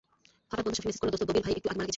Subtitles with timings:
[0.49, 1.89] হঠাৎ বন্ধু সফি মেসেজ করল, দোস্ত দবির ভাই একটু আগে মারা গেছেন।